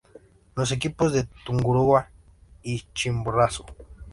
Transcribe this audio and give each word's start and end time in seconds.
Los 0.55 0.71
equipos 0.71 1.13
de 1.13 1.27
Tungurahua 1.45 2.09
y 2.63 2.81
Chimborazo. 2.91 3.67